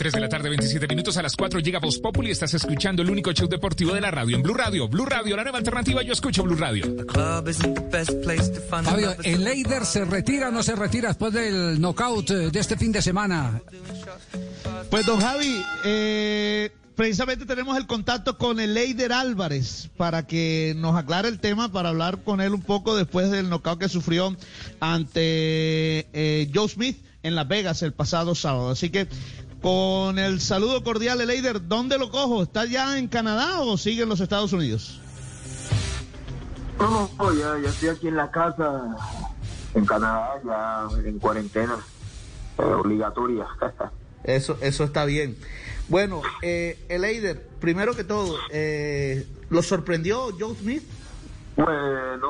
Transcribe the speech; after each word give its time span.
3 0.00 0.14
de 0.14 0.20
la 0.20 0.30
tarde, 0.30 0.48
27 0.48 0.88
minutos 0.88 1.18
a 1.18 1.22
las 1.22 1.36
4 1.36 1.60
llega 1.60 1.78
Voz 1.78 1.98
Populi. 1.98 2.30
Estás 2.30 2.54
escuchando 2.54 3.02
el 3.02 3.10
único 3.10 3.32
show 3.32 3.46
deportivo 3.46 3.92
de 3.92 4.00
la 4.00 4.10
radio 4.10 4.34
en 4.34 4.42
Blue 4.42 4.54
Radio. 4.54 4.88
Blue 4.88 5.04
Radio, 5.04 5.36
la 5.36 5.42
nueva 5.42 5.58
alternativa. 5.58 6.02
Yo 6.02 6.14
escucho 6.14 6.42
Blue 6.42 6.56
Radio. 6.56 6.86
Fabio, 8.70 9.14
¿el 9.22 9.44
Leider 9.44 9.84
se 9.84 10.06
retira 10.06 10.48
o 10.48 10.52
no 10.52 10.62
se 10.62 10.74
retira 10.74 11.08
después 11.08 11.34
del 11.34 11.78
knockout 11.78 12.30
eh, 12.30 12.34
de 12.50 12.58
este 12.58 12.78
fin 12.78 12.92
de 12.92 13.02
semana? 13.02 13.60
Pues 14.88 15.04
don 15.04 15.20
Javi, 15.20 15.62
eh, 15.84 16.70
precisamente 16.96 17.44
tenemos 17.44 17.76
el 17.76 17.86
contacto 17.86 18.38
con 18.38 18.58
el 18.58 18.72
Leider 18.72 19.12
Álvarez 19.12 19.90
para 19.98 20.26
que 20.26 20.72
nos 20.78 20.96
aclare 20.96 21.28
el 21.28 21.40
tema, 21.40 21.72
para 21.72 21.90
hablar 21.90 22.22
con 22.22 22.40
él 22.40 22.54
un 22.54 22.62
poco 22.62 22.96
después 22.96 23.30
del 23.30 23.50
knockout 23.50 23.78
que 23.78 23.90
sufrió 23.90 24.34
ante 24.80 26.08
eh, 26.14 26.50
Joe 26.54 26.70
Smith 26.70 27.04
en 27.22 27.34
Las 27.34 27.46
Vegas 27.48 27.82
el 27.82 27.92
pasado 27.92 28.34
sábado. 28.34 28.70
Así 28.70 28.88
que 28.88 29.06
con 29.60 30.18
el 30.18 30.40
saludo 30.40 30.82
cordial, 30.82 31.24
Leider, 31.26 31.66
¿dónde 31.66 31.98
lo 31.98 32.10
cojo? 32.10 32.42
¿Está 32.42 32.64
ya 32.64 32.98
en 32.98 33.08
Canadá 33.08 33.60
o 33.60 33.76
sigue 33.76 34.02
en 34.02 34.08
los 34.08 34.20
Estados 34.20 34.52
Unidos? 34.52 35.00
No, 36.78 37.10
no, 37.18 37.32
ya, 37.34 37.58
ya 37.62 37.68
estoy 37.68 37.90
aquí 37.90 38.08
en 38.08 38.16
la 38.16 38.30
casa, 38.30 38.96
en 39.74 39.84
Canadá, 39.84 40.40
ya 40.44 40.88
en 41.06 41.18
cuarentena, 41.18 41.76
eh, 42.58 42.62
obligatoria. 42.62 43.46
Eso, 44.24 44.58
eso 44.60 44.84
está 44.84 45.06
bien. 45.06 45.38
Bueno, 45.88 46.20
eh, 46.42 46.78
Eider, 46.90 47.48
primero 47.58 47.96
que 47.96 48.04
todo, 48.04 48.36
eh, 48.50 49.26
¿lo 49.48 49.62
sorprendió 49.62 50.28
Joe 50.38 50.54
Smith? 50.56 50.82
Pues 51.56 52.20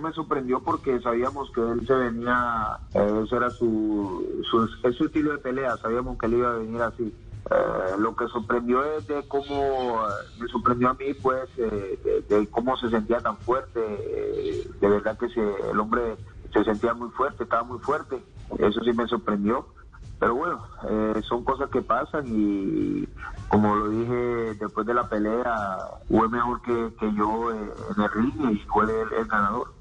me 0.00 0.12
sorprendió 0.12 0.60
porque 0.60 1.00
sabíamos 1.00 1.50
que 1.52 1.60
él 1.60 1.86
se 1.86 1.94
venía, 1.94 2.78
eh, 2.94 3.24
era 3.30 3.50
su, 3.50 4.42
su, 4.50 4.68
es 4.88 4.96
su 4.96 5.04
estilo 5.04 5.32
de 5.32 5.38
pelea, 5.38 5.76
sabíamos 5.76 6.18
que 6.18 6.26
él 6.26 6.34
iba 6.34 6.50
a 6.50 6.58
venir 6.58 6.82
así. 6.82 7.14
Eh, 7.50 7.96
lo 7.98 8.14
que 8.14 8.28
sorprendió 8.28 8.84
es 8.96 9.06
de 9.06 9.26
cómo, 9.26 9.98
me 10.38 10.48
sorprendió 10.48 10.90
a 10.90 10.94
mí 10.94 11.14
pues, 11.22 11.48
eh, 11.56 12.24
de, 12.28 12.36
de 12.36 12.46
cómo 12.48 12.76
se 12.76 12.90
sentía 12.90 13.18
tan 13.20 13.36
fuerte, 13.38 13.80
eh, 13.80 14.70
de 14.80 14.88
verdad 14.88 15.18
que 15.18 15.28
se, 15.30 15.70
el 15.70 15.80
hombre 15.80 16.16
se 16.52 16.64
sentía 16.64 16.94
muy 16.94 17.10
fuerte, 17.10 17.44
estaba 17.44 17.62
muy 17.62 17.78
fuerte, 17.78 18.22
eso 18.58 18.80
sí 18.84 18.92
me 18.92 19.06
sorprendió. 19.06 19.66
Pero 20.20 20.34
bueno, 20.34 20.62
eh, 20.86 21.22
son 21.26 21.44
cosas 21.44 21.70
que 21.70 21.80
pasan 21.80 22.24
y 22.26 23.08
como 23.48 23.74
lo 23.74 23.88
dije 23.88 24.54
después 24.60 24.86
de 24.86 24.92
la 24.92 25.08
pelea, 25.08 25.78
fue 26.08 26.28
mejor 26.28 26.60
que, 26.60 26.92
que 27.00 27.10
yo 27.14 27.50
eh, 27.54 27.72
en 27.96 28.02
el 28.02 28.10
ring 28.10 28.50
y 28.50 28.58
fue 28.68 28.84
el, 28.84 29.12
el 29.14 29.24
ganador. 29.24 29.72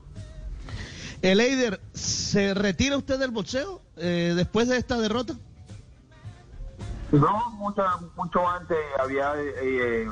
El 1.22 1.42
Eider, 1.42 1.81
¿se 1.94 2.53
retira 2.53 2.98
usted 2.98 3.20
del 3.20 3.31
boxeo 3.31 3.81
eh, 3.98 4.34
después 4.36 4.70
de 4.70 4.78
esta 4.78 4.98
derrota? 4.98 5.34
No, 7.12 7.50
mucho, 7.52 7.84
mucho 8.16 8.48
antes, 8.48 8.78
había 9.00 9.34
eh, 9.38 10.08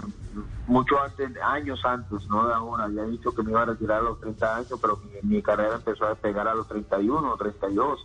mucho 0.66 1.00
antes, 1.00 1.32
años 1.42 1.80
antes, 1.86 2.28
no 2.28 2.48
de 2.48 2.54
ahora, 2.54 2.86
había 2.86 3.04
dicho 3.04 3.34
que 3.34 3.44
me 3.44 3.52
iba 3.52 3.62
a 3.62 3.66
retirar 3.66 4.00
a 4.00 4.02
los 4.02 4.20
30 4.20 4.56
años, 4.56 4.74
pero 4.82 4.98
mi, 4.98 5.36
mi 5.36 5.42
carrera 5.42 5.76
empezó 5.76 6.06
a 6.06 6.10
despegar 6.10 6.48
a 6.48 6.56
los 6.56 6.68
31 6.68 7.32
o 7.32 7.38
32. 7.38 8.00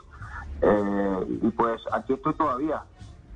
Eh, 0.64 1.38
y 1.42 1.50
pues 1.50 1.80
aquí 1.90 2.12
estoy 2.12 2.34
todavía. 2.34 2.82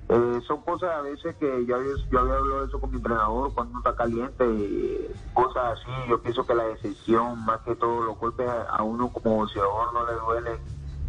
Eh, 0.09 0.41
son 0.47 0.63
cosas 0.63 0.91
a 0.95 1.03
veces 1.03 1.35
que 1.37 1.67
yo, 1.67 1.77
había- 1.77 1.95
hablado 2.21 2.61
de 2.61 2.67
eso 2.67 2.81
con 2.81 2.91
mi 2.91 2.97
entrenador 2.97 3.53
cuando 3.55 3.73
uno 3.73 3.81
está 3.81 3.97
caliente, 3.97 4.47
y 4.47 5.11
cosas 5.33 5.79
así. 5.79 5.91
Yo 6.09 6.21
pienso 6.23 6.47
que 6.47 6.55
la 6.55 6.65
decisión, 6.65 7.45
más 7.45 7.61
que 7.63 7.75
todo, 7.75 8.03
los 8.03 8.19
golpes 8.19 8.49
a, 8.49 8.83
uno 8.83 9.09
como 9.13 9.37
boxeador 9.37 9.93
no 9.93 10.07
le 10.07 10.15
duele 10.15 10.61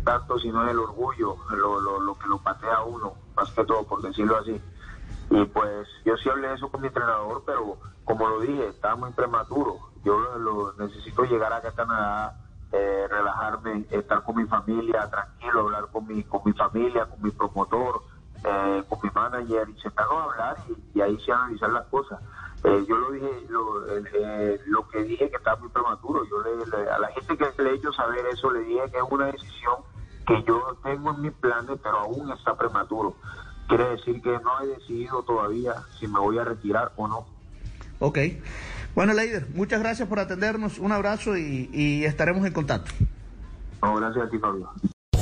tanto, 0.03 0.39
sino 0.39 0.67
el 0.67 0.79
orgullo, 0.79 1.35
lo, 1.51 1.99
lo, 1.99 2.17
que 2.17 2.27
lo 2.27 2.39
patea 2.39 2.77
a 2.77 2.83
uno, 2.83 3.13
más 3.35 3.51
que 3.51 3.63
todo, 3.65 3.83
por 3.83 4.01
decirlo 4.01 4.37
así. 4.37 4.59
Y 5.29 5.45
pues 5.45 5.87
yo 6.05 6.15
sí 6.17 6.29
hablé 6.29 6.47
de 6.47 6.55
eso 6.55 6.71
con 6.71 6.81
mi 6.81 6.87
entrenador, 6.87 7.43
pero 7.45 7.77
como 8.05 8.27
lo 8.29 8.39
dije, 8.39 8.69
estaba 8.69 8.95
muy 8.95 9.11
prematuro. 9.11 9.79
Yo 10.03 10.17
lo, 10.37 10.73
necesito 10.77 11.23
llegar 11.23 11.51
a 11.51 11.61
Canadá, 11.73 12.39
eh, 12.71 13.07
relajarme, 13.09 13.85
estar 13.91 14.23
con 14.23 14.37
mi 14.37 14.45
familia, 14.45 15.09
tranquilo, 15.09 15.61
hablar 15.61 15.87
con 15.91 16.07
mi, 16.07 16.23
con 16.23 16.41
mi 16.45 16.53
familia, 16.53 17.05
con 17.05 17.21
mi 17.21 17.31
promotor, 17.31 18.01
eh, 18.47 18.83
con 18.89 18.99
mi 19.03 19.09
manager, 19.13 19.69
y 19.69 19.79
sentarnos 19.81 20.15
a 20.15 20.23
hablar 20.31 20.57
y, 20.69 20.97
y 20.97 21.01
ahí 21.01 21.17
sí 21.25 21.31
analizar 21.31 21.69
las 21.71 21.85
cosas. 21.87 22.19
Eh, 22.63 22.85
yo 22.89 22.97
lo 22.97 23.11
dije, 23.11 23.29
lo, 23.49 23.85
eh, 23.97 24.03
eh, 24.13 24.61
lo 24.65 24.87
que 24.87 25.03
dije 25.03 25.29
que 25.29 25.35
estaba 25.37 25.57
muy 25.59 25.69
prematuro. 25.69 26.23
Yo 26.29 26.41
le, 26.41 26.65
le- 26.65 26.89
a 26.89 26.97
la 26.99 27.09
gente 27.09 27.37
que 27.37 27.61
le 27.63 27.69
he 27.71 27.73
hecho 27.75 27.91
saber 27.93 28.25
eso, 28.33 28.49
le 28.51 28.61
dije 28.61 28.81
que 28.91 28.97
es 28.97 29.03
una 29.09 29.27
decisión 29.27 29.75
que 30.25 30.43
yo 30.47 30.77
tengo 30.83 31.11
en 31.11 31.21
mis 31.21 31.33
planes, 31.33 31.79
pero 31.83 31.99
aún 31.99 32.31
está 32.31 32.55
prematuro. 32.57 33.15
Quiere 33.67 33.89
decir 33.89 34.21
que 34.21 34.39
no 34.39 34.59
he 34.61 34.67
decidido 34.67 35.23
todavía 35.23 35.75
si 35.99 36.07
me 36.07 36.19
voy 36.19 36.37
a 36.39 36.43
retirar 36.45 36.91
o 36.95 37.07
no. 37.07 37.25
Ok. 37.99 38.17
Bueno, 38.95 39.13
Leider, 39.13 39.45
muchas 39.53 39.79
gracias 39.79 40.07
por 40.09 40.19
atendernos. 40.19 40.79
Un 40.79 40.91
abrazo 40.91 41.37
y, 41.37 41.69
y 41.71 42.05
estaremos 42.05 42.45
en 42.45 42.53
contacto. 42.53 42.91
No, 43.81 43.95
gracias 43.97 44.27
a 44.27 44.29
ti, 44.29 44.39
Fabio. 44.39 44.69